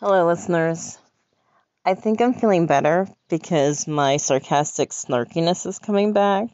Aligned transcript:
Hello, 0.00 0.26
listeners. 0.26 0.98
I 1.84 1.94
think 1.94 2.20
I'm 2.20 2.34
feeling 2.34 2.66
better 2.66 3.06
because 3.28 3.86
my 3.86 4.16
sarcastic 4.16 4.90
snarkiness 4.90 5.66
is 5.66 5.78
coming 5.78 6.12
back. 6.12 6.48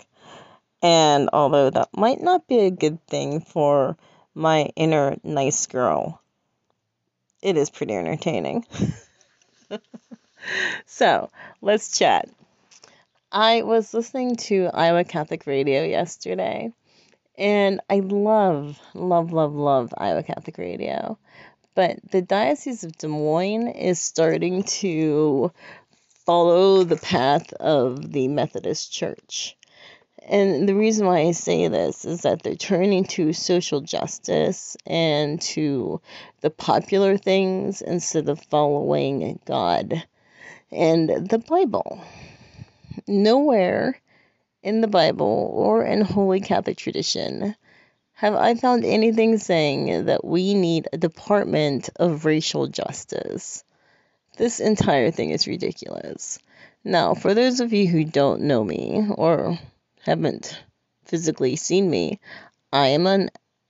And 0.82 1.30
although 1.32 1.71
that 1.71 1.89
might 1.96 2.21
not 2.21 2.46
be 2.46 2.59
a 2.59 2.71
good 2.71 3.03
thing 3.07 3.41
for 3.41 3.96
my 4.34 4.68
inner 4.77 5.16
nice 5.25 5.66
girl, 5.66 6.21
it 7.41 7.57
is 7.57 7.71
pretty 7.71 7.95
entertaining. 7.95 8.66
so, 10.84 11.30
let's 11.62 11.98
chat. 11.98 12.29
I 13.32 13.62
was 13.62 13.95
listening 13.95 14.36
to 14.36 14.68
Iowa 14.75 15.04
Catholic 15.04 15.46
Radio 15.46 15.82
yesterday, 15.82 16.75
and 17.38 17.80
I 17.88 18.00
love, 18.00 18.79
love, 18.93 19.32
love, 19.32 19.54
love 19.54 19.95
Iowa 19.96 20.22
Catholic 20.22 20.59
Radio. 20.59 21.16
But 21.75 21.98
the 22.11 22.23
Diocese 22.23 22.84
of 22.84 22.96
Des 22.98 23.07
Moines 23.07 23.69
is 23.69 24.01
starting 24.01 24.65
to 24.65 25.52
follow 26.27 26.84
the 26.84 26.96
path 26.96 27.52
of 27.55 28.12
the 28.12 28.29
Methodist 28.29 28.93
Church. 28.93 29.56
And 30.23 30.69
the 30.69 30.74
reason 30.74 31.06
why 31.06 31.20
I 31.20 31.33
say 31.33 31.69
this 31.69 32.05
is 32.05 32.23
that 32.23 32.43
they're 32.43 32.55
turning 32.55 33.05
to 33.06 33.33
social 33.33 33.80
justice 33.80 34.77
and 34.87 35.41
to 35.43 36.01
the 36.41 36.51
popular 36.51 37.16
things 37.16 37.82
instead 37.82 38.29
of 38.29 38.41
following 38.45 39.41
God 39.45 40.05
and 40.71 41.09
the 41.09 41.38
Bible. 41.38 42.01
Nowhere 43.07 44.01
in 44.62 44.80
the 44.82 44.88
Bible 44.88 45.51
or 45.55 45.84
in 45.84 46.02
Holy 46.02 46.41
Catholic 46.41 46.77
tradition 46.77 47.57
have 48.20 48.34
I 48.34 48.55
found 48.55 48.84
anything 48.84 49.38
saying 49.38 50.05
that 50.05 50.23
we 50.23 50.52
need 50.52 50.88
a 50.92 50.98
department 50.98 51.88
of 51.97 52.27
racial 52.27 52.66
justice. 52.66 53.65
This 54.37 54.60
entire 54.60 55.10
thing 55.10 55.30
is 55.30 55.46
ridiculous. 55.46 56.38
Now, 56.85 57.15
for 57.15 57.32
those 57.32 57.60
of 57.60 57.73
you 57.73 57.88
who 57.88 58.04
don't 58.04 58.43
know 58.43 58.63
me 58.63 59.07
or 59.16 59.59
haven't 60.02 60.63
physically 61.07 61.57
seen 61.57 61.88
me, 61.88 62.21
I 62.71 62.88
am 62.88 63.07
a 63.07 63.29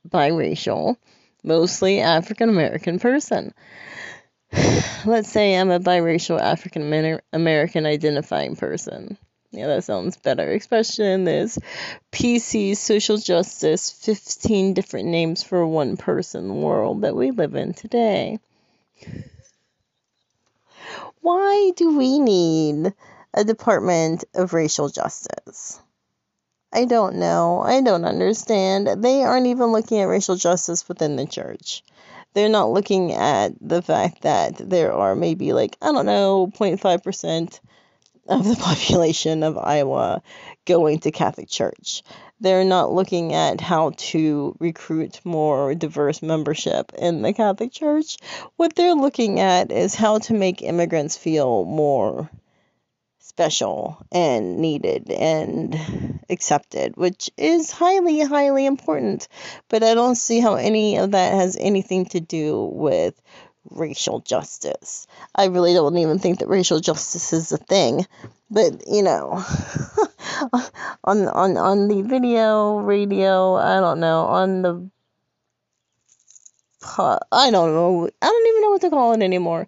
biracial, 0.09 0.97
mostly 1.45 2.01
African 2.01 2.49
American 2.49 2.99
person. 2.99 3.55
Let's 5.05 5.31
say 5.31 5.55
I'm 5.55 5.71
a 5.71 5.79
biracial 5.79 6.41
African 6.41 7.21
American 7.33 7.87
identifying 7.87 8.57
person. 8.57 9.17
Yeah, 9.53 9.67
that 9.67 9.85
sounds 9.85 10.17
better. 10.17 10.49
Expression 10.53 11.27
is 11.27 11.59
PC, 12.13 12.77
social 12.77 13.17
justice, 13.17 13.91
15 13.91 14.75
different 14.75 15.09
names 15.09 15.43
for 15.43 15.67
one 15.67 15.97
person 15.97 16.63
world 16.63 17.03
that 17.03 17.17
we 17.17 17.33
live 17.33 17.57
in 17.57 17.75
today. 17.75 18.39
Why 21.21 21.73
do 21.77 21.99
we 21.99 22.19
need 22.21 22.95
a 23.35 23.45
Department 23.45 24.25
of 24.35 24.53
Racial 24.53 24.89
Justice? 24.89 25.81
I 26.73 26.85
don't 26.85 27.17
know. 27.17 27.61
I 27.61 27.81
don't 27.81 28.05
understand. 28.05 29.03
They 29.03 29.25
aren't 29.25 29.49
even 29.49 29.73
looking 29.73 29.99
at 29.99 30.05
racial 30.05 30.37
justice 30.37 30.87
within 30.87 31.17
the 31.17 31.27
church. 31.27 31.83
They're 32.33 32.49
not 32.49 32.71
looking 32.71 33.13
at 33.13 33.53
the 33.61 33.83
fact 33.83 34.23
that 34.23 34.57
there 34.71 34.93
are 34.93 35.17
maybe 35.17 35.53
like, 35.53 35.77
I 35.83 35.91
don't 35.91 36.07
know, 36.07 36.53
0.5% 36.55 37.61
of 38.31 38.45
the 38.45 38.57
population 38.61 39.43
of 39.43 39.59
Iowa 39.59 40.23
going 40.65 41.01
to 41.01 41.11
Catholic 41.11 41.49
Church. 41.49 42.03
They're 42.41 42.65
not 42.65 42.93
looking 42.93 43.35
at 43.35 43.61
how 43.61 43.93
to 43.97 44.57
recruit 44.59 45.21
more 45.25 45.75
diverse 45.75 46.23
membership 46.23 46.93
in 46.97 47.21
the 47.21 47.35
Catholic 47.35 47.73
Church. 47.73 48.17
What 48.57 48.75
they're 48.75 48.95
looking 48.95 49.41
at 49.41 49.71
is 49.71 49.95
how 49.95 50.19
to 50.19 50.35
make 50.35 50.63
immigrants 50.63 51.19
feel 51.19 51.65
more 51.67 52.31
special 53.19 54.05
and 54.11 54.59
needed 54.59 55.11
and 55.11 56.21
accepted, 56.29 56.97
which 56.97 57.31
is 57.37 57.71
highly, 57.71 58.21
highly 58.21 58.67
important. 58.67 59.29
But 59.69 59.83
I 59.83 59.95
don't 59.95 60.17
see 60.17 60.41
how 60.41 60.55
any 60.55 60.97
of 60.97 61.13
that 61.13 61.35
has 61.35 61.57
anything 61.59 62.07
to 62.07 62.21
do 62.21 62.65
with 62.73 63.21
racial 63.69 64.21
justice. 64.21 65.07
I 65.35 65.47
really 65.47 65.75
don't 65.75 65.97
even 65.99 66.19
think 66.19 66.39
that 66.39 66.49
racial 66.49 66.81
justice 66.81 67.33
is 67.33 67.53
a 67.53 67.59
thing. 67.59 68.07
But, 68.51 68.83
you 68.89 69.03
know, 69.03 69.45
on 71.05 71.29
on 71.29 71.57
on 71.57 71.89
the 71.89 72.03
video, 72.03 72.79
radio, 72.79 73.55
I 73.55 73.81
don't 73.81 74.01
know, 74.01 74.25
on 74.25 74.63
the 74.63 74.91
I 76.99 77.51
don't 77.51 77.75
know. 77.75 78.09
I 78.23 78.27
don't 78.27 78.47
even 78.49 78.63
know 78.63 78.71
what 78.71 78.81
to 78.83 78.91
call 78.91 79.13
it 79.13 79.23
anymore. 79.23 79.67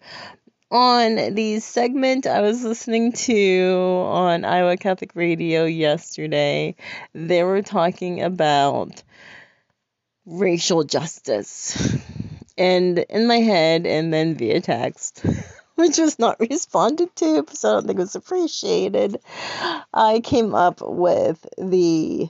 On 0.71 1.35
the 1.35 1.61
segment 1.61 2.27
I 2.27 2.41
was 2.41 2.65
listening 2.65 3.13
to 3.13 4.05
on 4.07 4.47
Iowa 4.47 4.79
Catholic 4.79 5.15
Radio 5.15 5.67
yesterday, 5.67 6.75
they 7.13 7.45
were 7.45 7.61
talking 7.61 8.23
about 8.23 9.03
racial 10.25 10.85
justice 10.85 11.77
and 12.59 12.99
in 12.99 13.27
my 13.27 13.39
head 13.39 13.87
and 13.87 14.13
then 14.13 14.35
via 14.35 14.61
text, 14.61 15.25
which 15.75 15.99
was 15.99 16.19
not 16.19 16.41
responded 16.51 17.15
to 17.17 17.43
because 17.43 17.65
I 17.65 17.73
don't 17.73 17.87
think 17.87 17.99
it 17.99 18.03
was 18.03 18.15
appreciated. 18.15 19.19
I 19.93 20.21
came 20.23 20.55
up 20.55 20.81
with 20.81 21.47
the 21.59 22.29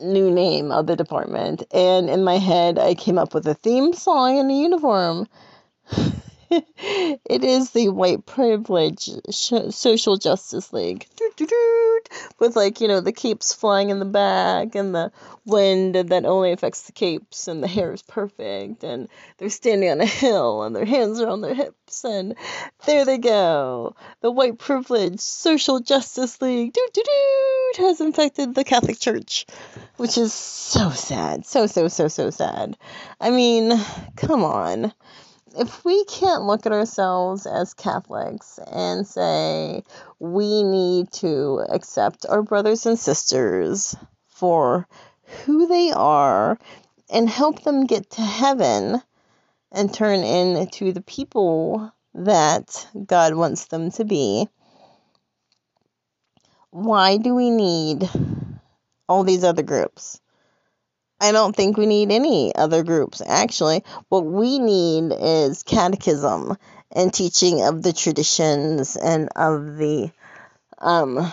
new 0.00 0.30
name 0.30 0.72
of 0.72 0.86
the 0.86 0.96
department, 0.96 1.62
and 1.72 2.08
in 2.08 2.24
my 2.24 2.38
head, 2.38 2.78
I 2.78 2.94
came 2.94 3.18
up 3.18 3.34
with 3.34 3.46
a 3.46 3.54
theme 3.54 3.92
song 3.92 4.38
and 4.38 4.50
a 4.50 4.54
uniform. 4.54 5.28
It 6.50 7.44
is 7.44 7.70
the 7.70 7.88
white 7.90 8.26
privilege 8.26 9.08
social 9.30 10.16
justice 10.16 10.72
league. 10.72 11.06
With 12.38 12.56
like 12.56 12.80
you 12.80 12.88
know 12.88 13.00
the 13.00 13.12
capes 13.12 13.54
flying 13.54 13.90
in 13.90 14.00
the 14.00 14.04
back 14.04 14.74
and 14.74 14.94
the 14.94 15.12
wind 15.44 15.94
that 15.94 16.24
only 16.24 16.52
affects 16.52 16.82
the 16.82 16.92
capes 16.92 17.46
and 17.46 17.62
the 17.62 17.68
hair 17.68 17.92
is 17.92 18.02
perfect 18.02 18.82
and 18.82 19.08
they're 19.38 19.48
standing 19.48 19.90
on 19.90 20.00
a 20.00 20.06
hill 20.06 20.62
and 20.64 20.74
their 20.74 20.84
hands 20.84 21.20
are 21.20 21.28
on 21.28 21.40
their 21.40 21.54
hips 21.54 22.04
and 22.04 22.34
there 22.86 23.04
they 23.04 23.18
go. 23.18 23.94
The 24.20 24.30
white 24.30 24.58
privilege 24.58 25.20
social 25.20 25.78
justice 25.80 26.40
league 26.42 26.74
has 27.76 28.00
infected 28.00 28.54
the 28.54 28.64
catholic 28.64 28.98
church 28.98 29.46
which 29.96 30.18
is 30.18 30.32
so 30.32 30.90
sad 30.90 31.46
so 31.46 31.66
so 31.66 31.86
so 31.86 32.08
so 32.08 32.30
sad. 32.30 32.76
I 33.20 33.30
mean 33.30 33.72
come 34.16 34.42
on 34.42 34.92
if 35.58 35.84
we 35.84 36.04
can't 36.04 36.44
look 36.44 36.66
at 36.66 36.72
ourselves 36.72 37.46
as 37.46 37.74
Catholics 37.74 38.58
and 38.70 39.06
say 39.06 39.82
we 40.18 40.62
need 40.62 41.10
to 41.12 41.64
accept 41.68 42.26
our 42.28 42.42
brothers 42.42 42.86
and 42.86 42.98
sisters 42.98 43.96
for 44.28 44.86
who 45.44 45.66
they 45.66 45.90
are 45.90 46.58
and 47.10 47.28
help 47.28 47.62
them 47.62 47.86
get 47.86 48.10
to 48.10 48.22
heaven 48.22 49.02
and 49.72 49.92
turn 49.92 50.20
into 50.20 50.92
the 50.92 51.02
people 51.02 51.92
that 52.14 52.88
God 53.06 53.34
wants 53.34 53.66
them 53.66 53.90
to 53.92 54.04
be, 54.04 54.48
why 56.70 57.16
do 57.16 57.34
we 57.34 57.50
need 57.50 58.08
all 59.08 59.24
these 59.24 59.44
other 59.44 59.62
groups? 59.62 60.20
I 61.20 61.32
don't 61.32 61.54
think 61.54 61.76
we 61.76 61.86
need 61.86 62.10
any 62.10 62.54
other 62.54 62.82
groups, 62.82 63.20
actually. 63.24 63.84
What 64.08 64.24
we 64.24 64.58
need 64.58 65.12
is 65.12 65.62
catechism 65.62 66.56
and 66.92 67.12
teaching 67.12 67.62
of 67.62 67.82
the 67.82 67.92
traditions 67.92 68.96
and 68.96 69.28
of 69.36 69.76
the 69.76 70.10
um 70.78 71.32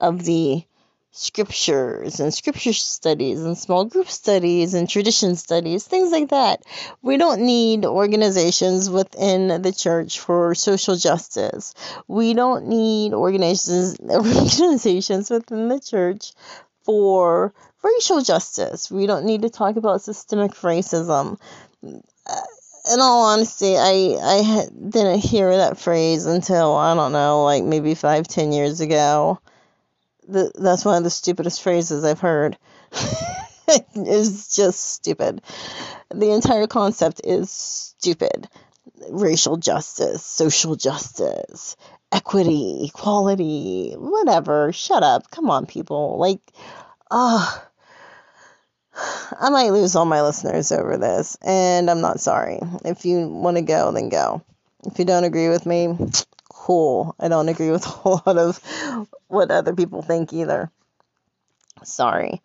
of 0.00 0.24
the 0.24 0.64
scriptures 1.12 2.20
and 2.20 2.34
scripture 2.34 2.74
studies 2.74 3.42
and 3.42 3.56
small 3.56 3.86
group 3.86 4.10
studies 4.10 4.74
and 4.74 4.86
tradition 4.88 5.34
studies, 5.34 5.86
things 5.86 6.12
like 6.12 6.28
that. 6.28 6.62
We 7.00 7.16
don't 7.16 7.40
need 7.40 7.86
organizations 7.86 8.90
within 8.90 9.62
the 9.62 9.72
church 9.72 10.20
for 10.20 10.54
social 10.54 10.96
justice. 10.96 11.74
We 12.06 12.34
don't 12.34 12.66
need 12.66 13.14
organizations 13.14 13.98
organizations 14.10 15.30
within 15.30 15.68
the 15.68 15.80
church 15.80 16.32
for 16.84 17.54
racial 17.94 18.22
justice. 18.22 18.90
We 18.90 19.06
don't 19.06 19.24
need 19.26 19.42
to 19.42 19.50
talk 19.50 19.76
about 19.76 20.02
systemic 20.02 20.52
racism. 20.52 21.38
Uh, 21.84 22.40
in 22.92 23.00
all 23.00 23.26
honesty, 23.26 23.76
I 23.76 24.16
I 24.22 24.66
didn't 24.88 25.18
hear 25.18 25.56
that 25.56 25.78
phrase 25.78 26.26
until 26.26 26.74
I 26.76 26.94
don't 26.94 27.12
know, 27.12 27.44
like 27.44 27.64
maybe 27.64 27.94
five, 27.94 28.28
ten 28.28 28.52
years 28.52 28.80
ago. 28.80 29.40
The, 30.28 30.50
that's 30.54 30.84
one 30.84 30.96
of 30.98 31.04
the 31.04 31.10
stupidest 31.10 31.62
phrases 31.62 32.04
I've 32.04 32.20
heard. 32.20 32.56
it's 33.94 34.54
just 34.56 34.80
stupid. 34.80 35.42
The 36.14 36.32
entire 36.32 36.66
concept 36.66 37.20
is 37.24 37.50
stupid. 37.50 38.48
Racial 39.10 39.56
justice, 39.56 40.24
social 40.24 40.74
justice, 40.76 41.76
equity, 42.12 42.86
equality, 42.86 43.94
whatever. 43.96 44.72
Shut 44.72 45.02
up. 45.02 45.30
Come 45.30 45.50
on, 45.50 45.66
people. 45.66 46.18
Like, 46.18 46.40
ah. 47.10 47.62
I 48.96 49.50
might 49.50 49.72
lose 49.72 49.94
all 49.94 50.04
my 50.06 50.22
listeners 50.22 50.72
over 50.72 50.96
this, 50.96 51.36
and 51.42 51.90
I'm 51.90 52.00
not 52.00 52.20
sorry. 52.20 52.60
If 52.84 53.04
you 53.04 53.28
want 53.28 53.56
to 53.56 53.62
go, 53.62 53.92
then 53.92 54.08
go. 54.08 54.42
If 54.84 54.98
you 54.98 55.04
don't 55.04 55.24
agree 55.24 55.48
with 55.48 55.66
me, 55.66 55.94
cool. 56.48 57.14
I 57.18 57.28
don't 57.28 57.48
agree 57.48 57.70
with 57.70 57.84
a 57.86 57.90
whole 57.90 58.22
lot 58.24 58.38
of 58.38 58.60
what 59.28 59.50
other 59.50 59.74
people 59.74 60.02
think 60.02 60.32
either. 60.32 60.70
Sorry. 61.84 62.40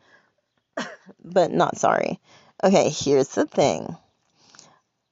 but 1.24 1.52
not 1.52 1.78
sorry. 1.78 2.20
Okay, 2.64 2.90
here's 2.90 3.30
the 3.30 3.46
thing 3.46 3.96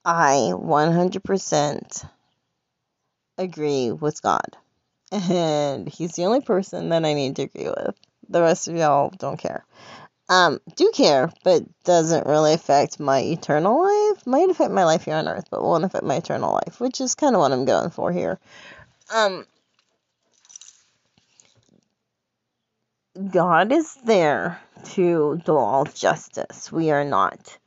I 0.06 0.52
100% 0.54 2.10
agree 3.38 3.92
with 3.92 4.22
God. 4.22 4.58
And 5.12 5.88
He's 5.88 6.14
the 6.14 6.26
only 6.26 6.42
person 6.42 6.90
that 6.90 7.06
I 7.06 7.14
need 7.14 7.38
to 7.38 7.44
agree 7.44 7.70
with. 7.70 7.96
The 8.28 8.42
rest 8.42 8.68
of 8.68 8.76
y'all 8.76 9.10
don't 9.18 9.40
care. 9.40 9.66
Um, 10.30 10.60
do 10.76 10.92
care, 10.94 11.32
but 11.44 11.64
doesn't 11.84 12.28
really 12.28 12.54
affect 12.54 13.00
my 13.00 13.20
eternal 13.20 13.82
life. 13.82 14.28
Might 14.28 14.50
affect 14.50 14.72
my 14.72 14.86
life 14.86 15.06
here 15.06 15.16
on 15.16 15.28
earth, 15.28 15.48
but 15.50 15.64
won't 15.64 15.84
affect 15.84 16.06
my 16.06 16.18
eternal 16.18 16.54
life, 16.54 16.80
which 16.80 17.02
is 17.02 17.16
kind 17.16 17.36
of 17.36 17.42
what 17.42 17.52
I'm 17.52 17.66
going 17.66 17.90
for 17.90 18.12
here. 18.12 18.40
Um, 19.12 19.48
God 23.32 23.72
is 23.72 23.96
there 24.06 24.62
to 24.92 25.42
do 25.44 25.58
all 25.58 25.86
justice. 25.86 26.72
We 26.72 26.92
are 26.92 27.04
not. 27.04 27.58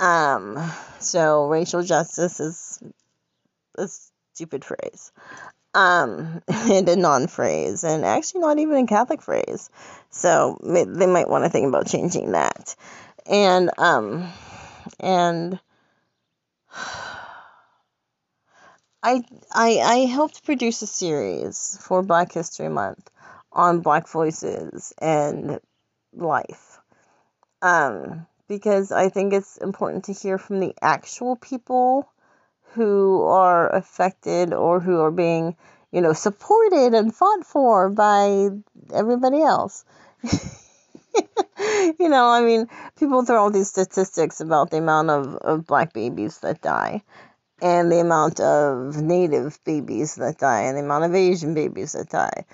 Um, 0.00 0.58
so 0.98 1.46
racial 1.46 1.82
justice 1.82 2.40
is 2.40 2.82
a 3.76 3.86
stupid 4.34 4.64
phrase. 4.64 5.12
Um, 5.72 6.42
and 6.48 6.88
a 6.88 6.96
non-phrase, 6.96 7.84
and 7.84 8.04
actually 8.04 8.40
not 8.40 8.58
even 8.58 8.84
a 8.84 8.86
Catholic 8.86 9.22
phrase. 9.22 9.70
So 10.10 10.58
they 10.62 11.06
might 11.06 11.28
want 11.28 11.44
to 11.44 11.50
think 11.50 11.68
about 11.68 11.86
changing 11.86 12.32
that. 12.32 12.74
And 13.26 13.70
um, 13.78 14.28
and 14.98 15.60
I 19.02 19.22
I 19.52 19.78
I 19.78 19.96
helped 20.06 20.44
produce 20.44 20.82
a 20.82 20.86
series 20.86 21.78
for 21.80 22.02
Black 22.02 22.32
History 22.32 22.68
Month 22.68 23.10
on 23.52 23.80
Black 23.80 24.08
voices 24.08 24.92
and 24.98 25.60
life. 26.12 26.78
Um, 27.62 28.26
because 28.48 28.90
I 28.90 29.08
think 29.08 29.32
it's 29.32 29.56
important 29.58 30.04
to 30.04 30.12
hear 30.12 30.38
from 30.38 30.60
the 30.60 30.74
actual 30.82 31.36
people 31.36 32.10
who 32.74 33.22
are 33.22 33.68
affected 33.74 34.52
or 34.52 34.80
who 34.80 35.00
are 35.00 35.10
being, 35.10 35.56
you 35.92 36.00
know, 36.00 36.12
supported 36.12 36.94
and 36.94 37.14
fought 37.14 37.44
for 37.44 37.90
by 37.90 38.48
everybody 38.92 39.42
else. 39.42 39.84
you 41.98 42.08
know, 42.08 42.28
I 42.28 42.42
mean, 42.42 42.68
people 42.98 43.24
throw 43.24 43.42
all 43.42 43.50
these 43.50 43.68
statistics 43.68 44.40
about 44.40 44.70
the 44.70 44.78
amount 44.78 45.10
of, 45.10 45.36
of 45.36 45.66
black 45.66 45.92
babies 45.92 46.38
that 46.38 46.60
die 46.60 47.02
and 47.62 47.90
the 47.90 48.00
amount 48.00 48.40
of 48.40 48.96
native 48.96 49.62
babies 49.64 50.14
that 50.16 50.38
die 50.38 50.62
and 50.62 50.76
the 50.76 50.82
amount 50.82 51.04
of 51.04 51.14
Asian 51.14 51.54
babies 51.54 51.92
that 51.92 52.08
die. 52.08 52.44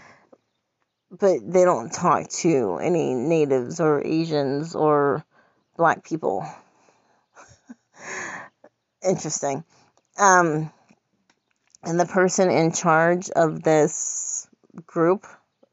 But 1.11 1.41
they 1.51 1.65
don't 1.65 1.93
talk 1.93 2.29
to 2.41 2.79
any 2.83 3.15
natives 3.15 3.81
or 3.81 4.05
Asians 4.05 4.75
or 4.75 5.25
black 5.77 6.05
people. 6.05 6.45
Interesting. 9.05 9.65
Um, 10.19 10.71
and 11.83 12.01
the 12.01 12.07
person 12.07 12.51
in 12.51 12.73
charge 12.73 13.31
of 13.31 13.63
this 13.63 14.49
group, 14.87 15.27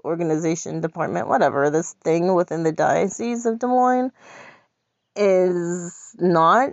organization, 0.03 0.81
department, 0.81 1.27
whatever, 1.27 1.69
this 1.69 1.93
thing 2.03 2.33
within 2.33 2.63
the 2.63 2.71
Diocese 2.71 3.45
of 3.45 3.59
Des 3.59 3.67
Moines 3.67 4.11
is 5.15 6.15
not 6.19 6.71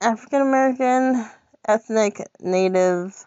African 0.00 0.42
American, 0.42 1.26
ethnic, 1.66 2.20
native, 2.40 3.24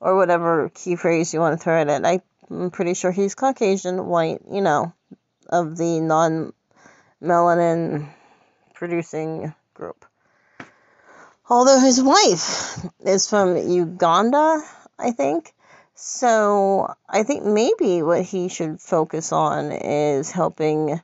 or 0.00 0.16
whatever 0.16 0.70
key 0.74 0.96
phrase 0.96 1.32
you 1.32 1.40
want 1.40 1.58
to 1.58 1.62
throw 1.62 1.80
at 1.80 1.88
it. 1.88 2.22
I'm 2.50 2.70
pretty 2.70 2.94
sure 2.94 3.10
he's 3.10 3.34
Caucasian, 3.34 4.06
white, 4.06 4.40
you 4.50 4.60
know, 4.60 4.92
of 5.48 5.76
the 5.76 6.00
non 6.00 6.52
melanin 7.22 8.08
producing 8.74 9.54
group. 9.74 10.04
Although 11.48 11.78
his 11.78 12.02
wife 12.02 12.84
is 13.00 13.28
from 13.28 13.56
Uganda, 13.56 14.62
I 14.98 15.12
think. 15.12 15.54
So 15.94 16.92
I 17.08 17.22
think 17.22 17.44
maybe 17.44 18.02
what 18.02 18.22
he 18.22 18.48
should 18.48 18.80
focus 18.80 19.32
on 19.32 19.70
is 19.70 20.30
helping 20.30 21.00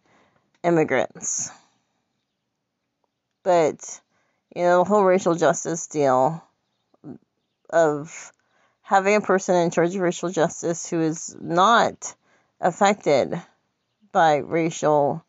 immigrants. 0.65 1.51
But, 3.45 4.01
you 4.55 4.65
know, 4.65 4.79
the 4.79 4.89
whole 4.89 5.05
racial 5.05 5.35
justice 5.35 5.87
deal 5.87 6.43
of 7.71 8.33
having 8.83 9.15
a 9.15 9.21
person 9.21 9.55
in 9.57 9.71
charge 9.71 9.95
of 9.95 10.01
racial 10.01 10.29
justice 10.29 10.89
who 10.89 11.01
is 11.01 11.37
not 11.41 12.15
affected 12.61 13.41
by 14.11 14.39
racial 14.39 15.25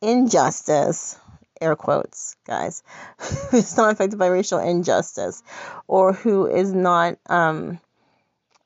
injustice 0.00 1.18
air 1.64 1.76
quotes, 1.76 2.36
guys, 2.46 2.82
who 3.50 3.56
is 3.56 3.76
not 3.76 3.92
affected 3.92 4.18
by 4.18 4.26
racial 4.26 4.58
injustice 4.58 5.42
or 5.88 6.12
who 6.12 6.46
is 6.46 6.72
not, 6.72 7.18
um, 7.26 7.80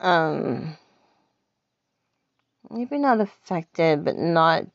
um, 0.01 0.77
maybe 2.71 2.99
not 2.99 3.21
affected, 3.21 4.05
but 4.05 4.17
not 4.17 4.67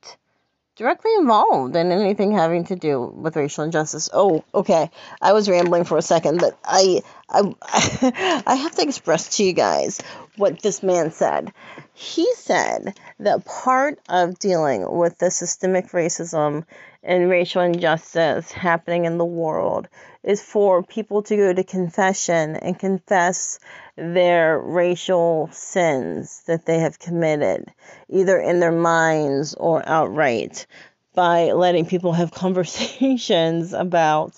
directly 0.75 1.13
involved 1.15 1.75
in 1.75 1.91
anything 1.91 2.31
having 2.31 2.65
to 2.65 2.75
do 2.75 2.99
with 2.99 3.35
racial 3.35 3.63
injustice. 3.63 4.09
Oh, 4.11 4.43
okay. 4.53 4.89
I 5.21 5.33
was 5.33 5.47
rambling 5.49 5.83
for 5.83 5.97
a 5.97 6.01
second, 6.01 6.39
but 6.39 6.57
I 6.63 7.01
I 7.29 7.53
I 8.45 8.55
have 8.55 8.75
to 8.75 8.81
express 8.81 9.37
to 9.37 9.43
you 9.43 9.53
guys 9.53 10.01
what 10.35 10.61
this 10.61 10.81
man 10.81 11.11
said. 11.11 11.53
He 11.93 12.33
said 12.35 12.97
that 13.19 13.45
part 13.45 13.99
of 14.09 14.39
dealing 14.39 14.89
with 14.89 15.17
the 15.19 15.29
systemic 15.29 15.89
racism 15.89 16.65
and 17.03 17.29
racial 17.29 17.61
injustice 17.61 18.51
happening 18.51 19.05
in 19.05 19.17
the 19.17 19.25
world 19.25 19.87
is 20.23 20.41
for 20.41 20.83
people 20.83 21.21
to 21.23 21.35
go 21.35 21.53
to 21.53 21.63
confession 21.63 22.55
and 22.55 22.79
confess 22.79 23.59
their 23.97 24.57
racial 24.57 25.49
sins 25.51 26.43
that 26.47 26.65
they 26.65 26.79
have 26.79 26.97
committed, 26.99 27.67
either 28.09 28.39
in 28.39 28.59
their 28.59 28.71
minds 28.71 29.53
or 29.53 29.87
outright, 29.87 30.65
by 31.13 31.51
letting 31.51 31.85
people 31.85 32.13
have 32.13 32.31
conversations 32.45 33.73
about 33.73 34.33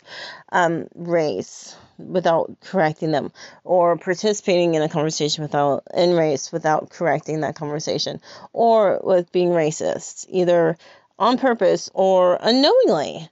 um, 0.51 0.87
race 0.95 1.75
without 1.97 2.57
correcting 2.61 3.11
them 3.11 3.31
or 3.63 3.97
participating 3.97 4.75
in 4.75 4.81
a 4.81 4.89
conversation 4.89 5.43
without 5.43 5.83
in 5.93 6.13
race 6.13 6.51
without 6.51 6.89
correcting 6.89 7.39
that 7.39 7.55
conversation 7.55 8.19
or 8.51 8.99
with 9.01 9.31
being 9.31 9.49
racist 9.49 10.25
either 10.27 10.77
on 11.17 11.37
purpose 11.37 11.89
or 11.93 12.37
unknowingly 12.41 13.29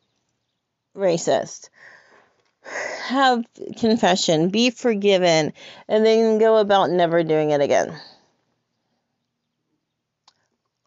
racist 0.96 1.70
have 2.66 3.44
confession, 3.78 4.50
be 4.50 4.70
forgiven, 4.70 5.54
and 5.88 6.06
then 6.06 6.38
go 6.38 6.58
about 6.58 6.90
never 6.90 7.24
doing 7.24 7.52
it 7.52 7.62
again. 7.62 8.00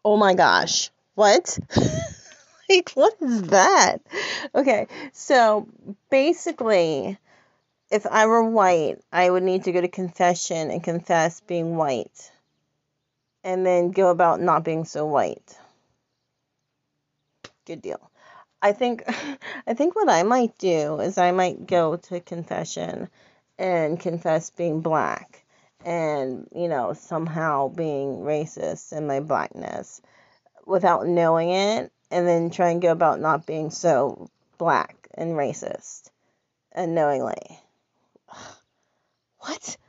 Oh 0.03 0.17
my 0.17 0.33
gosh. 0.33 0.89
What? 1.15 1.57
like, 2.69 2.91
what 2.91 3.15
is 3.21 3.43
that? 3.43 3.97
Okay, 4.55 4.87
so 5.13 5.67
basically, 6.09 7.17
if 7.91 8.05
I 8.05 8.25
were 8.25 8.43
white, 8.43 8.99
I 9.11 9.29
would 9.29 9.43
need 9.43 9.65
to 9.65 9.71
go 9.71 9.81
to 9.81 9.87
confession 9.87 10.71
and 10.71 10.83
confess 10.83 11.41
being 11.41 11.75
white, 11.75 12.31
and 13.43 13.65
then 13.65 13.91
go 13.91 14.09
about 14.09 14.41
not 14.41 14.63
being 14.63 14.85
so 14.85 15.05
white. 15.05 15.57
Good 17.67 17.81
deal. 17.81 18.09
I 18.61 18.71
think 18.71 19.03
I 19.67 19.73
think 19.73 19.93
what 19.93 20.07
I 20.09 20.23
might 20.23 20.57
do 20.57 21.01
is 21.01 21.17
I 21.17 21.31
might 21.31 21.67
go 21.67 21.97
to 21.97 22.21
confession 22.21 23.09
and 23.59 23.99
confess 23.99 24.49
being 24.51 24.79
black 24.79 25.43
and 25.83 26.47
you 26.55 26.69
know 26.69 26.93
somehow 26.93 27.67
being 27.67 28.19
racist 28.19 28.93
in 28.93 29.05
my 29.05 29.19
blackness 29.19 30.01
without 30.65 31.07
knowing 31.07 31.49
it 31.49 31.91
and 32.09 32.25
then 32.25 32.51
try 32.51 32.69
and 32.69 32.81
go 32.81 32.91
about 32.93 33.19
not 33.19 33.45
being 33.45 33.69
so 33.69 34.29
black 34.57 35.09
and 35.13 35.33
racist 35.33 36.09
unknowingly 36.73 37.59
what? 39.39 39.77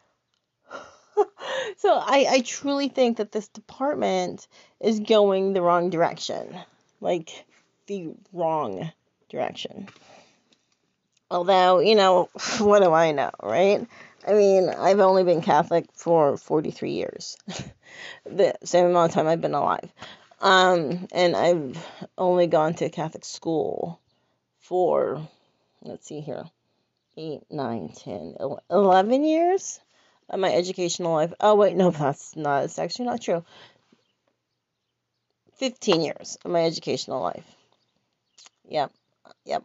So 1.76 1.94
I, 1.94 2.26
I 2.30 2.40
truly 2.40 2.88
think 2.88 3.18
that 3.18 3.32
this 3.32 3.48
department 3.48 4.48
is 4.80 5.00
going 5.00 5.52
the 5.52 5.62
wrong 5.62 5.90
direction. 5.90 6.56
Like 7.00 7.44
the 7.88 8.10
wrong 8.32 8.92
direction. 9.28 9.88
Although, 11.30 11.80
you 11.80 11.94
know, 11.94 12.28
what 12.58 12.82
do 12.82 12.92
I 12.92 13.12
know, 13.12 13.30
right? 13.42 13.86
I 14.26 14.32
mean, 14.32 14.68
I've 14.68 15.00
only 15.00 15.24
been 15.24 15.42
Catholic 15.42 15.86
for 15.94 16.36
43 16.36 16.90
years, 16.92 17.36
the 18.24 18.54
same 18.64 18.86
amount 18.86 19.10
of 19.10 19.14
time 19.14 19.26
I've 19.26 19.40
been 19.40 19.54
alive. 19.54 19.90
Um, 20.40 21.08
and 21.12 21.34
I've 21.34 21.84
only 22.16 22.46
gone 22.46 22.74
to 22.74 22.90
Catholic 22.90 23.24
school 23.24 24.00
for, 24.60 25.26
let's 25.82 26.06
see 26.06 26.20
here, 26.20 26.44
8, 27.16 27.40
9, 27.50 27.88
10, 27.96 28.36
11 28.70 29.24
years 29.24 29.80
of 30.28 30.38
my 30.38 30.52
educational 30.52 31.12
life. 31.12 31.32
Oh, 31.40 31.54
wait, 31.56 31.76
no, 31.76 31.90
that's 31.92 32.36
not, 32.36 32.64
it's 32.64 32.78
actually 32.78 33.06
not 33.06 33.22
true. 33.22 33.44
15 35.56 36.02
years 36.02 36.38
of 36.44 36.52
my 36.52 36.64
educational 36.64 37.20
life. 37.20 37.57
Yep, 38.68 38.92
yep. 39.44 39.64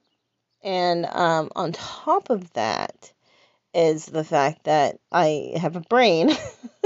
And 0.63 1.05
um, 1.07 1.51
on 1.55 1.73
top 1.73 2.29
of 2.31 2.51
that 2.53 3.13
is 3.73 4.05
the 4.07 4.23
fact 4.25 4.65
that 4.65 4.99
I 5.11 5.53
have 5.57 5.75
a 5.77 5.81
brain. 5.81 6.31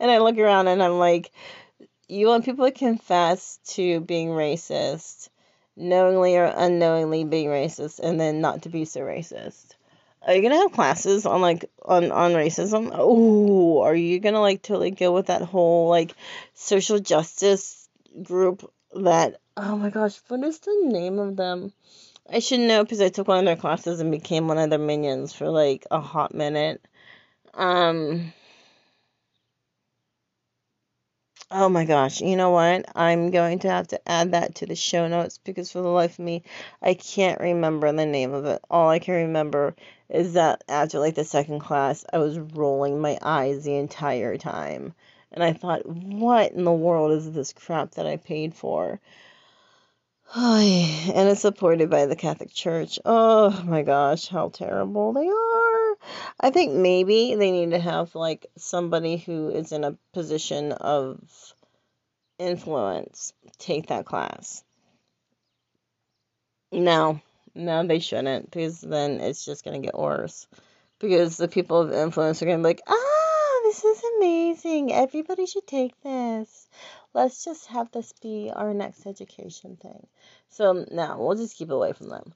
and 0.00 0.10
I 0.10 0.18
look 0.18 0.38
around 0.38 0.68
and 0.68 0.82
I'm 0.82 0.98
like, 0.98 1.32
you 2.08 2.28
want 2.28 2.46
people 2.46 2.66
to 2.66 2.72
confess 2.72 3.60
to 3.68 4.00
being 4.00 4.30
racist, 4.30 5.30
knowingly 5.76 6.36
or 6.36 6.46
unknowingly 6.46 7.24
being 7.24 7.48
racist, 7.48 8.00
and 8.00 8.20
then 8.20 8.40
not 8.42 8.64
to 8.64 8.70
be 8.70 8.86
so 8.86 9.02
racist. 9.02 9.76
Are 10.26 10.34
you 10.34 10.42
gonna 10.42 10.56
have 10.58 10.72
classes 10.72 11.26
on 11.26 11.42
like 11.42 11.66
on 11.84 12.12
on 12.12 12.32
racism? 12.32 12.90
Oh, 12.94 13.82
are 13.82 13.96
you 13.96 14.20
gonna 14.20 14.40
like 14.42 14.62
totally 14.62 14.92
go 14.92 15.12
with 15.12 15.28
that 15.28 15.42
whole 15.42 15.90
like 15.90 16.14
social 16.54 17.00
justice 17.00 17.88
group 18.22 18.70
that? 18.94 19.41
Oh 19.56 19.76
my 19.76 19.90
gosh, 19.90 20.18
what 20.28 20.42
is 20.44 20.58
the 20.60 20.80
name 20.84 21.18
of 21.18 21.36
them? 21.36 21.72
I 22.30 22.38
should 22.38 22.60
know 22.60 22.84
because 22.84 23.00
I 23.00 23.10
took 23.10 23.28
one 23.28 23.38
of 23.40 23.44
their 23.44 23.56
classes 23.56 24.00
and 24.00 24.10
became 24.10 24.48
one 24.48 24.58
of 24.58 24.70
their 24.70 24.78
minions 24.78 25.32
for 25.34 25.50
like 25.50 25.86
a 25.90 26.00
hot 26.00 26.34
minute. 26.34 26.82
Um. 27.54 28.32
Oh 31.50 31.68
my 31.68 31.84
gosh, 31.84 32.20
you 32.20 32.36
know 32.36 32.50
what? 32.50 32.86
I'm 32.96 33.30
going 33.30 33.58
to 33.60 33.70
have 33.70 33.88
to 33.88 34.08
add 34.08 34.32
that 34.32 34.54
to 34.56 34.66
the 34.66 34.74
show 34.74 35.06
notes 35.06 35.38
because 35.38 35.70
for 35.70 35.82
the 35.82 35.88
life 35.88 36.18
of 36.18 36.24
me, 36.24 36.42
I 36.80 36.94
can't 36.94 37.40
remember 37.40 37.92
the 37.92 38.06
name 38.06 38.32
of 38.32 38.46
it. 38.46 38.62
All 38.70 38.88
I 38.88 38.98
can 38.98 39.14
remember 39.14 39.76
is 40.08 40.32
that 40.32 40.64
after 40.68 40.98
like 40.98 41.14
the 41.14 41.24
second 41.24 41.60
class, 41.60 42.04
I 42.12 42.18
was 42.18 42.38
rolling 42.38 43.00
my 43.00 43.18
eyes 43.22 43.64
the 43.64 43.76
entire 43.76 44.38
time. 44.38 44.94
And 45.30 45.44
I 45.44 45.52
thought, 45.52 45.86
what 45.86 46.52
in 46.52 46.64
the 46.64 46.72
world 46.72 47.12
is 47.12 47.30
this 47.32 47.52
crap 47.52 47.92
that 47.92 48.06
I 48.06 48.16
paid 48.16 48.54
for? 48.54 48.98
And 50.34 51.28
it's 51.28 51.42
supported 51.42 51.90
by 51.90 52.06
the 52.06 52.16
Catholic 52.16 52.52
Church. 52.52 52.98
Oh 53.04 53.50
my 53.66 53.82
gosh, 53.82 54.28
how 54.28 54.48
terrible 54.48 55.12
they 55.12 55.28
are. 55.28 55.96
I 56.40 56.50
think 56.50 56.72
maybe 56.72 57.34
they 57.34 57.50
need 57.50 57.72
to 57.72 57.78
have 57.78 58.14
like 58.14 58.46
somebody 58.56 59.18
who 59.18 59.50
is 59.50 59.72
in 59.72 59.84
a 59.84 59.96
position 60.12 60.72
of 60.72 61.20
influence 62.38 63.32
take 63.58 63.88
that 63.88 64.06
class. 64.06 64.64
No, 66.72 67.20
no, 67.54 67.86
they 67.86 67.98
shouldn't 67.98 68.50
because 68.50 68.80
then 68.80 69.20
it's 69.20 69.44
just 69.44 69.64
going 69.64 69.80
to 69.80 69.86
get 69.86 69.98
worse. 69.98 70.46
Because 70.98 71.36
the 71.36 71.48
people 71.48 71.80
of 71.80 71.92
influence 71.92 72.40
are 72.40 72.46
going 72.46 72.58
to 72.58 72.62
be 72.62 72.68
like, 72.68 72.82
ah, 72.86 73.60
this 73.64 73.84
is 73.84 74.02
amazing. 74.16 74.92
Everybody 74.92 75.46
should 75.46 75.66
take 75.66 76.00
this 76.02 76.68
let's 77.14 77.44
just 77.44 77.66
have 77.66 77.90
this 77.92 78.12
be 78.22 78.50
our 78.54 78.72
next 78.74 79.06
education 79.06 79.76
thing. 79.76 80.06
So 80.50 80.84
now 80.90 81.18
we'll 81.18 81.36
just 81.36 81.56
keep 81.56 81.70
away 81.70 81.92
from 81.92 82.08
them. 82.08 82.32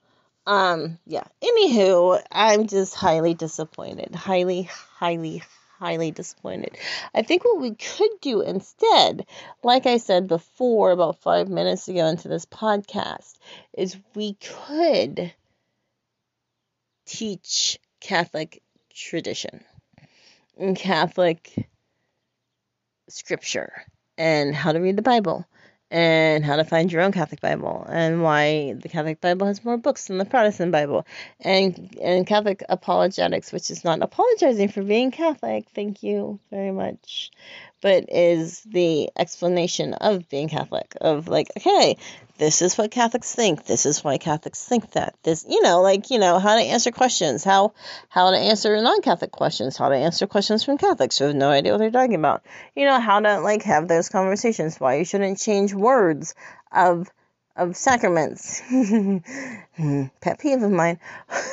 Um, 0.47 0.99
yeah. 1.07 1.25
Anywho, 1.43 2.23
I'm 2.31 2.67
just 2.67 2.95
highly 2.95 3.35
disappointed. 3.35 4.15
Highly, 4.15 4.63
highly, 4.63 5.43
highly 5.79 6.13
disappointed. 6.13 6.77
I 7.15 7.23
think 7.23 7.45
what 7.45 7.61
we 7.61 7.75
could 7.75 8.11
do 8.21 8.43
instead, 8.43 9.27
like 9.63 9.87
I 9.87 9.97
said 9.97 10.29
before, 10.29 10.93
about 10.93 11.21
five 11.21 11.49
minutes 11.49 11.89
ago 11.89 12.07
into 12.07 12.29
this 12.29 12.47
podcast, 12.47 13.35
is 13.77 13.97
we 14.15 14.35
could 14.35 15.33
teach 17.07 17.79
Catholic 18.01 18.63
tradition 18.95 19.65
and 20.59 20.77
Catholic 20.77 21.69
scripture 23.09 23.73
and 24.19 24.55
how 24.55 24.73
to 24.73 24.81
read 24.81 24.97
the 24.97 25.03
Bible 25.03 25.47
and 25.91 26.45
how 26.45 26.57
to 26.57 26.65
find 26.65 26.91
your 26.91 27.03
own 27.03 27.13
Catholic 27.13 27.41
Bible 27.41 27.87
and 27.89 28.23
why 28.23 28.75
the 28.75 28.89
Catholic 28.89 29.21
Bible 29.21 29.47
has 29.47 29.65
more 29.65 29.77
books 29.77 30.07
than 30.07 30.19
the 30.19 30.25
Protestant 30.25 30.73
Bible. 30.73 31.07
And 31.41 31.97
and 32.03 32.27
Catholic 32.27 32.65
apologetics, 32.69 33.53
which 33.53 33.71
is 33.71 33.85
not 33.85 34.03
apologizing 34.03 34.69
for 34.69 34.83
being 34.83 35.11
Catholic, 35.13 35.67
thank 35.75 36.03
you 36.03 36.41
very 36.51 36.73
much, 36.73 37.31
but 37.81 38.07
is 38.09 38.63
the 38.63 39.11
explanation 39.17 39.95
of 39.95 40.29
being 40.29 40.49
Catholic 40.49 40.97
of 41.01 41.29
like, 41.29 41.49
okay, 41.57 41.97
this 42.39 42.63
is 42.63 42.77
what 42.77 42.91
Catholics 42.91 43.35
think. 43.35 43.65
This 43.65 43.87
is 43.87 44.05
why 44.05 44.19
Catholics 44.19 44.63
think 44.63 44.93
that. 44.93 45.15
This, 45.23 45.45
you 45.49 45.63
know, 45.63 45.81
like, 45.83 46.11
you 46.11 46.19
know, 46.19 46.39
how 46.39 46.57
to 46.57 46.63
answer 46.63 46.91
questions, 46.91 47.45
how 47.45 47.73
how 48.09 48.31
to 48.31 48.37
answer 48.37 48.81
non-Catholic 48.81 49.31
questions, 49.31 49.77
how 49.77 49.89
to 49.89 49.97
answer 49.97 50.27
questions 50.27 50.65
from 50.65 50.79
Catholics 50.79 51.19
who 51.19 51.27
have 51.27 51.35
no 51.35 51.51
idea 51.51 51.73
what 51.73 51.79
they're 51.79 51.91
talking 51.91 52.15
about. 52.15 52.43
You 52.75 52.87
know, 52.87 53.01
how 53.01 53.21
to 53.21 53.41
like 53.41 53.63
have 53.63 53.89
those 53.89 54.09
conversations, 54.09 54.79
why 54.79 54.97
you 54.97 55.05
shouldn't 55.05 55.39
change 55.39 55.73
words 55.73 56.35
of 56.73 57.11
of 57.57 57.77
sacraments. 57.77 58.61
Pet 60.21 60.39
peeve 60.39 60.63
of 60.63 60.71
mine. 60.71 61.01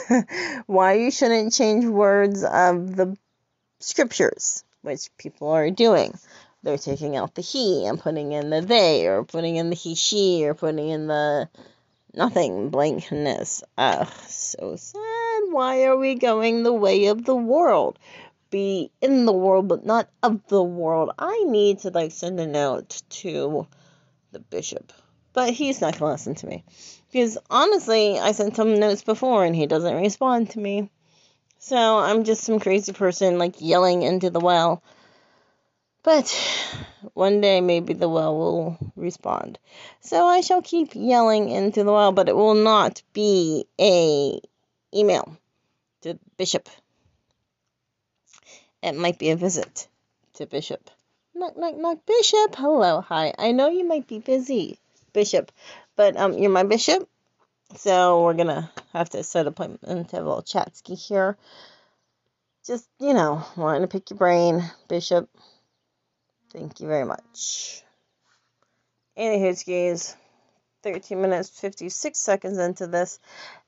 why 0.66 0.94
you 0.94 1.12
shouldn't 1.12 1.54
change 1.54 1.86
words 1.86 2.44
of 2.44 2.96
the 2.96 3.18
scriptures, 3.80 4.64
which 4.82 5.10
people 5.18 5.50
are 5.50 5.70
doing 5.70 6.14
they're 6.64 6.78
taking 6.78 7.16
out 7.16 7.36
the 7.36 7.42
he 7.42 7.86
and 7.86 8.00
putting 8.00 8.32
in 8.32 8.50
the 8.50 8.62
they, 8.62 9.06
or 9.06 9.24
putting 9.24 9.58
in 9.58 9.70
the 9.70 9.76
he, 9.76 9.96
she, 9.96 10.46
or 10.46 10.54
putting 10.54 10.90
in 10.90 11.08
the 11.08 11.50
nothing 12.14 12.70
blankness. 12.70 13.64
Ugh, 13.78 14.08
so 14.28 14.76
sad. 14.78 15.42
Why 15.52 15.84
are 15.84 15.98
we 15.98 16.16
going 16.16 16.64
the 16.64 16.74
way 16.74 17.08
of 17.08 17.26
the 17.26 17.36
world? 17.36 18.00
Be 18.50 18.92
in 19.02 19.26
the 19.26 19.34
world, 19.34 19.68
but 19.68 19.86
not 19.86 20.10
of 20.22 20.46
the 20.48 20.64
world. 20.64 21.12
I 21.20 21.44
need 21.48 21.80
to 21.80 21.90
like 21.90 22.12
send 22.12 22.40
a 22.40 22.48
note 22.48 23.02
to 23.10 23.68
the 24.32 24.40
bishop, 24.40 24.94
but 25.34 25.54
he's 25.54 25.82
not 25.82 26.00
gonna 26.00 26.14
listen 26.14 26.36
to 26.36 26.48
me 26.48 26.64
because 27.12 27.38
honestly, 27.50 28.20
I 28.20 28.32
sent 28.32 28.58
him 28.58 28.80
notes 28.80 29.04
before 29.04 29.44
and 29.44 29.56
he 29.56 29.68
doesn't 29.68 29.96
respond 29.96 30.52
to 30.52 30.60
me. 30.60 30.90
So 31.60 31.98
I'm 31.98 32.24
just 32.24 32.44
some 32.44 32.60
crazy 32.60 32.94
person 32.94 33.38
like 33.38 33.56
yelling 33.60 34.02
into 34.02 34.30
the 34.30 34.40
well. 34.40 34.84
But 36.04 36.30
one 37.14 37.40
day 37.40 37.62
maybe 37.62 37.94
the 37.94 38.10
well 38.10 38.38
will 38.38 38.78
respond. 38.98 39.58
So 40.02 40.26
I 40.28 40.42
shall 40.42 40.62
keep 40.62 40.92
yelling 40.94 41.50
into 41.50 41.84
the 41.86 41.94
well, 41.94 42.12
but 42.12 42.28
it 42.28 42.36
will 42.36 42.56
not 42.56 43.02
be 43.14 43.66
a 43.80 44.42
email 44.94 45.38
to 46.02 46.20
Bishop. 46.38 46.70
It 48.82 48.98
might 48.98 49.18
be 49.18 49.30
a 49.30 49.38
visit 49.38 49.88
to 50.34 50.46
Bishop. 50.46 50.90
Knock, 51.34 51.58
knock, 51.58 51.78
knock, 51.78 52.00
Bishop. 52.06 52.56
Hello, 52.56 53.00
hi. 53.00 53.34
I 53.38 53.54
know 53.54 53.70
you 53.70 53.88
might 53.88 54.06
be 54.06 54.20
busy, 54.20 54.80
Bishop, 55.14 55.54
but 55.96 56.18
um, 56.18 56.34
you're 56.34 56.52
my 56.52 56.64
bishop, 56.64 57.08
so 57.76 58.24
we're 58.24 58.34
gonna 58.34 58.70
have 58.92 59.10
to 59.12 59.24
set 59.24 59.48
appointment 59.48 60.10
to 60.10 60.16
have 60.18 60.26
a 60.26 60.28
little 60.28 60.44
chat 60.44 60.76
ski 60.76 60.96
here. 60.96 61.38
Just 62.66 62.88
you 63.00 63.14
know, 63.14 63.46
wanting 63.56 63.84
to 63.84 63.88
pick 63.88 64.10
your 64.10 64.18
brain, 64.18 64.64
Bishop. 64.90 65.30
Thank 66.54 66.80
you 66.80 66.88
very 66.88 67.06
much. 67.06 67.84
Anywho, 69.18 69.58
skis, 69.58 70.16
13 70.84 71.22
minutes 71.22 71.50
56 71.50 72.18
seconds 72.18 72.58
into 72.58 72.88
this, 72.88 73.20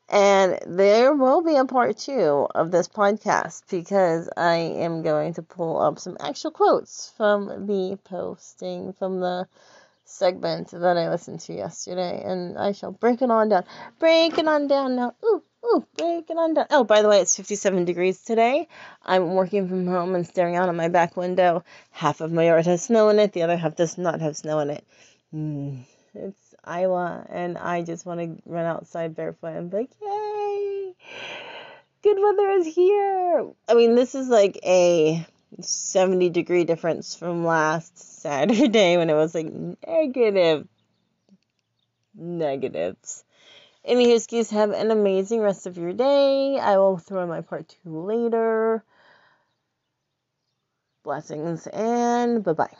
and 0.07 0.59
there 0.67 1.13
will 1.13 1.41
be 1.41 1.55
a 1.55 1.65
part 1.65 1.97
two 1.97 2.47
of 2.53 2.69
this 2.69 2.87
podcast 2.87 3.63
because 3.69 4.29
I 4.37 4.55
am 4.55 5.01
going 5.01 5.33
to 5.35 5.41
pull 5.41 5.81
up 5.81 5.97
some 5.97 6.17
actual 6.19 6.51
quotes 6.51 7.11
from 7.17 7.67
the 7.67 7.97
posting 8.03 8.93
from 8.93 9.19
the 9.19 9.47
segment 10.03 10.69
that 10.69 10.97
I 10.97 11.09
listened 11.09 11.39
to 11.41 11.53
yesterday, 11.53 12.21
and 12.23 12.57
I 12.57 12.71
shall 12.71 12.91
break 12.91 13.21
it 13.21 13.31
on 13.31 13.49
down. 13.49 13.65
Break 13.97 14.37
it 14.37 14.47
on 14.47 14.67
down 14.67 14.95
now. 14.95 15.15
Ooh, 15.25 15.43
Ooh, 15.65 15.85
breaking 15.97 16.37
on 16.37 16.53
down. 16.53 16.67
Oh, 16.69 16.83
by 16.83 17.01
the 17.01 17.09
way, 17.09 17.21
it's 17.21 17.35
57 17.35 17.85
degrees 17.85 18.21
today. 18.21 18.67
I'm 19.03 19.33
working 19.33 19.67
from 19.67 19.87
home 19.87 20.13
and 20.13 20.27
staring 20.27 20.55
out 20.55 20.69
of 20.69 20.75
my 20.75 20.89
back 20.89 21.17
window. 21.17 21.63
Half 21.89 22.21
of 22.21 22.31
my 22.31 22.45
yard 22.45 22.65
has 22.67 22.83
snow 22.83 23.09
in 23.09 23.17
it, 23.17 23.33
the 23.33 23.43
other 23.43 23.57
half 23.57 23.75
does 23.75 23.97
not 23.97 24.21
have 24.21 24.37
snow 24.37 24.59
in 24.59 24.69
it. 24.69 24.85
Mm, 25.33 25.79
it's 26.13 26.55
Iowa, 26.63 27.25
and 27.29 27.57
I 27.57 27.81
just 27.81 28.05
want 28.05 28.19
to 28.19 28.41
run 28.45 28.65
outside 28.65 29.15
barefoot 29.15 29.55
and 29.55 29.71
be 29.71 29.77
like, 29.77 29.91
yay! 30.01 30.93
Good 32.03 32.17
weather 32.19 32.51
is 32.51 32.67
here. 32.67 33.47
I 33.67 33.73
mean, 33.73 33.95
this 33.95 34.13
is 34.13 34.27
like 34.27 34.59
a 34.63 35.25
70 35.61 36.29
degree 36.29 36.63
difference 36.63 37.15
from 37.15 37.43
last 37.43 38.21
Saturday 38.21 38.97
when 38.97 39.09
it 39.09 39.15
was 39.15 39.33
like 39.33 39.51
negative 39.87 40.67
negatives. 42.13 43.23
Any 43.85 44.17
skis, 44.19 44.49
have 44.49 44.71
an 44.71 44.91
amazing 44.91 45.41
rest 45.41 45.67
of 45.67 45.77
your 45.77 45.93
day. 45.93 46.59
I 46.59 46.77
will 46.77 46.97
throw 46.97 47.23
in 47.23 47.29
my 47.29 47.41
part 47.41 47.69
two 47.69 48.01
later. 48.05 48.83
Blessings 51.03 51.67
and 51.67 52.43
bye 52.43 52.53
bye. 52.53 52.75